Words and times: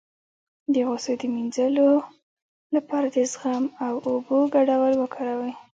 د 0.73 0.75
غوسې 0.87 1.13
د 1.21 1.23
مینځلو 1.33 1.89
لپاره 2.75 3.07
د 3.15 3.17
زغم 3.31 3.63
او 3.85 3.93
اوبو 4.09 4.37
ګډول 4.55 4.93
وکاروئ 4.97 5.53